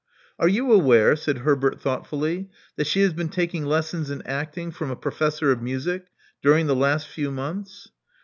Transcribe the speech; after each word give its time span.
Are 0.39 0.47
you 0.47 0.71
aware," 0.71 1.15
said 1.15 1.37
Herbert 1.45 1.79
thoughtfully, 1.79 2.49
that 2.75 2.87
she 2.87 3.01
has 3.03 3.13
been 3.13 3.29
taking 3.29 3.65
lessons 3.65 4.09
in 4.09 4.23
acting 4.25 4.71
from 4.71 4.89
a 4.89 4.95
professor 4.95 5.51
of 5.51 5.61
music 5.61 6.07
during 6.41 6.65
the 6.65 6.75
last 6.75 7.07
few 7.07 7.29
months?" 7.29 7.89